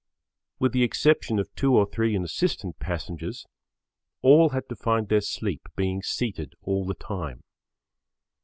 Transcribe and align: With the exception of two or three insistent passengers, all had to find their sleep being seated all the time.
With 0.57 0.71
the 0.71 0.81
exception 0.81 1.37
of 1.37 1.53
two 1.53 1.75
or 1.77 1.85
three 1.85 2.15
insistent 2.15 2.79
passengers, 2.79 3.45
all 4.23 4.49
had 4.49 4.67
to 4.69 4.75
find 4.75 5.07
their 5.07 5.21
sleep 5.21 5.67
being 5.75 6.01
seated 6.01 6.55
all 6.63 6.87
the 6.87 6.95
time. 6.95 7.43